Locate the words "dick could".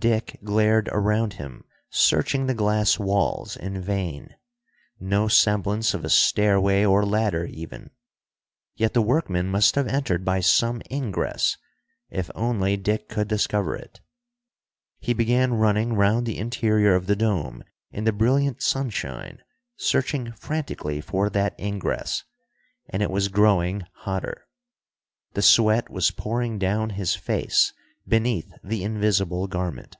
12.78-13.28